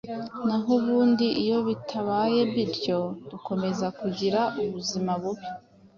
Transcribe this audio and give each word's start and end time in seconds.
Naho 0.47 0.69
ubundi 0.79 1.27
iyo 1.43 1.57
bitabaye 1.67 2.39
bityo, 2.53 2.97
dukomeza 3.29 3.85
kugira 3.99 4.41
ubuzima 4.61 5.11
bubi 5.21 5.47